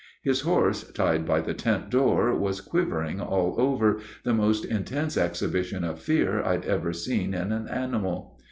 [0.23, 5.83] His horse, tied by the tent door, was quivering all over, the most intense exhibition
[5.83, 8.39] of fear I'd ever seen in an animal.